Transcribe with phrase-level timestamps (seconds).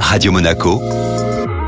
[0.00, 0.80] Radio Monaco,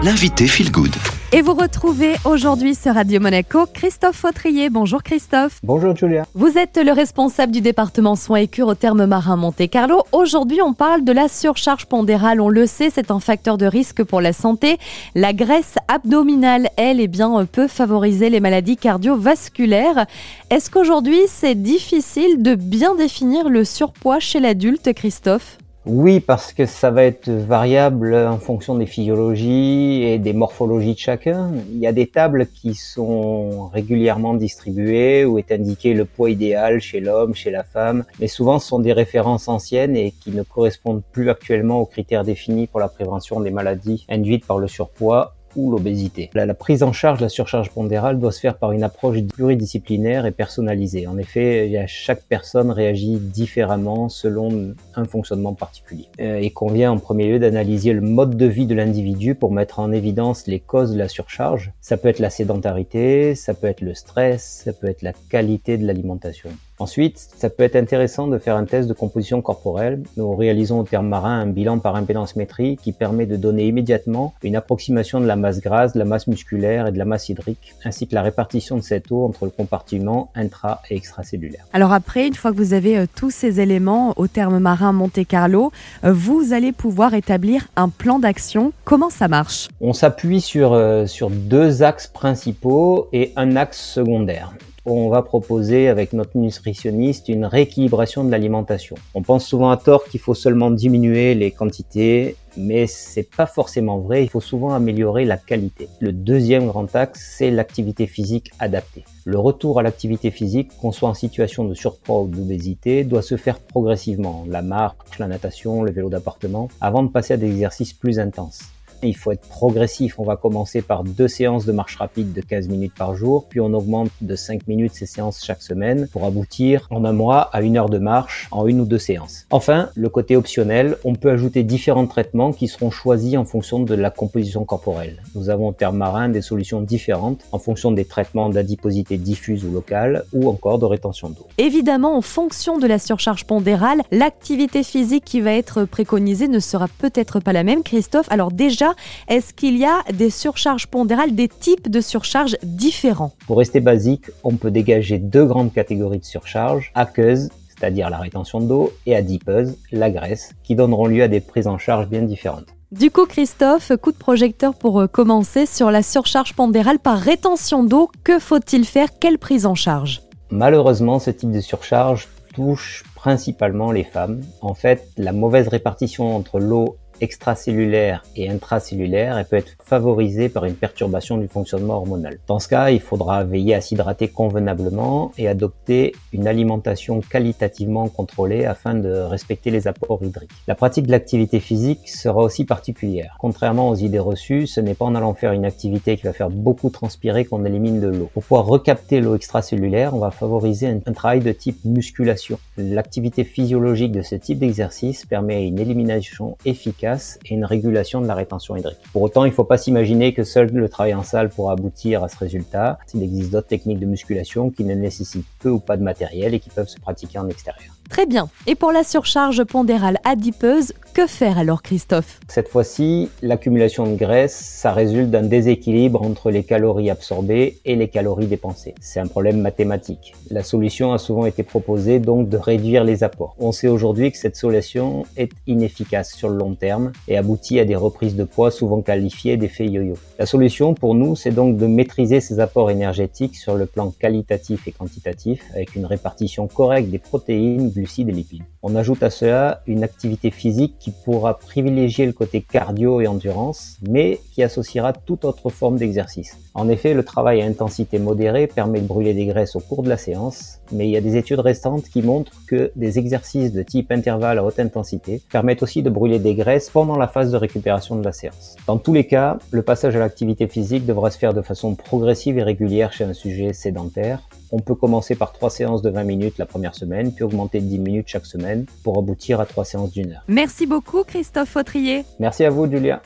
[0.03, 0.95] l'invité Feel Good.
[1.33, 4.71] Et vous retrouvez aujourd'hui sur Radio Monaco Christophe Fautrier.
[4.71, 5.59] Bonjour Christophe.
[5.63, 6.25] Bonjour Julia.
[6.35, 10.05] Vous êtes le responsable du département soins et cure au terme marin Monte-Carlo.
[10.13, 12.41] Aujourd'hui, on parle de la surcharge pondérale.
[12.41, 14.79] On le sait, c'est un facteur de risque pour la santé.
[15.15, 20.07] La graisse abdominale, elle, eh bien, peut favoriser les maladies cardiovasculaires.
[20.49, 25.59] Est-ce qu'aujourd'hui, c'est difficile de bien définir le surpoids chez l'adulte, Christophe?
[25.91, 30.99] Oui, parce que ça va être variable en fonction des physiologies et des morphologies de
[30.99, 31.51] chacun.
[31.73, 36.81] Il y a des tables qui sont régulièrement distribuées où est indiqué le poids idéal
[36.81, 40.43] chez l'homme, chez la femme, mais souvent ce sont des références anciennes et qui ne
[40.43, 45.38] correspondent plus actuellement aux critères définis pour la prévention des maladies induites par le surpoids
[45.57, 46.31] l'obésité.
[46.35, 50.27] La, prise en charge de la surcharge pondérale doit se faire par une approche pluridisciplinaire
[50.27, 51.07] et personnalisée.
[51.07, 56.09] En effet, chaque personne réagit différemment selon un fonctionnement particulier.
[56.21, 59.81] Euh, il convient en premier lieu d'analyser le mode de vie de l'individu pour mettre
[59.81, 61.73] en évidence les causes de la surcharge.
[61.81, 65.79] Ça peut être la sédentarité, ça peut être le stress, ça peut être la qualité
[65.79, 66.51] de l'alimentation.
[66.81, 70.03] Ensuite, ça peut être intéressant de faire un test de composition corporelle.
[70.17, 74.55] Nous réalisons au terme marin un bilan par impédance-métrie qui permet de donner immédiatement une
[74.55, 78.07] approximation de la masse grasse, de la masse musculaire et de la masse hydrique, ainsi
[78.07, 81.65] que la répartition de cette eau entre le compartiment intra- et extracellulaire.
[81.73, 85.73] Alors après, une fois que vous avez euh, tous ces éléments au terme marin Monte-Carlo,
[86.05, 88.73] euh, vous allez pouvoir établir un plan d'action.
[88.85, 89.69] Comment ça marche?
[89.81, 94.53] On s'appuie sur, euh, sur deux axes principaux et un axe secondaire
[94.97, 98.97] on va proposer avec notre nutritionniste une rééquilibration de l'alimentation.
[99.15, 103.99] On pense souvent à tort qu'il faut seulement diminuer les quantités, mais c'est pas forcément
[103.99, 104.25] vrai.
[104.25, 105.89] Il faut souvent améliorer la qualité.
[106.01, 109.05] Le deuxième grand axe, c'est l'activité physique adaptée.
[109.25, 113.37] Le retour à l'activité physique, qu'on soit en situation de surpoids ou d'obésité, doit se
[113.37, 114.45] faire progressivement.
[114.49, 118.63] La marche, la natation, le vélo d'appartement, avant de passer à des exercices plus intenses.
[119.03, 120.19] Il faut être progressif.
[120.19, 123.61] On va commencer par deux séances de marche rapide de 15 minutes par jour, puis
[123.61, 127.63] on augmente de 5 minutes ces séances chaque semaine pour aboutir en un mois à
[127.63, 129.47] une heure de marche en une ou deux séances.
[129.51, 133.95] Enfin, le côté optionnel, on peut ajouter différents traitements qui seront choisis en fonction de
[133.95, 135.23] la composition corporelle.
[135.35, 139.73] Nous avons au terme marin des solutions différentes en fonction des traitements d'adiposité diffuse ou
[139.73, 141.47] locale ou encore de rétention d'eau.
[141.59, 146.89] Évidemment, en fonction de la surcharge pondérale, l'activité physique qui va être préconisée ne sera
[146.99, 147.83] peut-être pas la même.
[147.83, 148.88] Christophe, alors déjà,
[149.29, 153.33] est-ce qu'il y a des surcharges pondérales, des types de surcharges différents?
[153.47, 158.61] Pour rester basique, on peut dégager deux grandes catégories de surcharge, aqueuse, c'est-à-dire la rétention
[158.61, 162.67] d'eau, et adipeuse, la graisse, qui donneront lieu à des prises en charge bien différentes.
[162.91, 167.85] Du coup, Christophe, coup de projecteur pour euh, commencer sur la surcharge pondérale par rétention
[167.85, 168.11] d'eau.
[168.25, 169.09] Que faut-il faire?
[169.21, 170.23] Quelle prise en charge?
[170.51, 174.41] Malheureusement, ce type de surcharge touche principalement les femmes.
[174.63, 180.65] En fait, la mauvaise répartition entre l'eau extracellulaire et intracellulaire, elle peut être favorisée par
[180.65, 182.39] une perturbation du fonctionnement hormonal.
[182.47, 188.65] Dans ce cas, il faudra veiller à s'hydrater convenablement et adopter une alimentation qualitativement contrôlée
[188.65, 190.51] afin de respecter les apports hydriques.
[190.67, 193.37] La pratique de l'activité physique sera aussi particulière.
[193.41, 196.51] Contrairement aux idées reçues, ce n'est pas en allant faire une activité qui va faire
[196.51, 198.31] beaucoup transpirer qu'on élimine de l'eau.
[198.35, 202.59] Pour pouvoir recapter l'eau extracellulaire, on va favoriser un, un travail de type musculation.
[202.77, 207.08] L'activité physiologique de ce type d'exercice permet une élimination efficace
[207.45, 208.99] et une régulation de la rétention hydrique.
[209.13, 212.23] Pour autant, il ne faut pas s'imaginer que seul le travail en salle pourra aboutir
[212.25, 212.99] à ce résultat.
[213.15, 216.61] Il existe d'autres techniques de musculation qui ne nécessitent peu ou pas de matériel et
[216.61, 217.98] qui peuvent se pratiquer en extérieur.
[218.09, 218.49] Très bien.
[218.67, 222.39] Et pour la surcharge pondérale adipeuse, que faire alors Christophe?
[222.49, 228.09] Cette fois-ci, l'accumulation de graisse, ça résulte d'un déséquilibre entre les calories absorbées et les
[228.09, 228.95] calories dépensées.
[229.01, 230.35] C'est un problème mathématique.
[230.51, 233.57] La solution a souvent été proposée donc de réduire les apports.
[233.59, 237.85] On sait aujourd'hui que cette solution est inefficace sur le long terme et aboutit à
[237.85, 240.15] des reprises de poids souvent qualifiées d'effet yo-yo.
[240.39, 244.87] La solution pour nous, c'est donc de maîtriser ces apports énergétiques sur le plan qualitatif
[244.87, 248.63] et quantitatif avec une répartition correcte des protéines, glucides et lipides.
[248.83, 253.99] On ajoute à cela une activité physique qui pourra privilégier le côté cardio et endurance,
[254.09, 256.57] mais qui associera toute autre forme d'exercice.
[256.75, 260.09] En effet, le travail à intensité modérée permet de brûler des graisses au cours de
[260.09, 263.83] la séance, mais il y a des études restantes qui montrent que des exercices de
[263.83, 267.57] type intervalle à haute intensité permettent aussi de brûler des graisses pendant la phase de
[267.57, 268.77] récupération de la séance.
[268.87, 272.59] Dans tous les cas, le passage à l'activité physique devra se faire de façon progressive
[272.59, 274.41] et régulière chez un sujet sédentaire,
[274.73, 277.87] on peut commencer par trois séances de 20 minutes la première semaine, puis augmenter de
[277.87, 280.45] 10 minutes chaque semaine pour aboutir à trois séances d'une heure.
[280.49, 282.25] Merci beaucoup Christophe Fautrier.
[282.39, 283.17] Merci à vous Julia.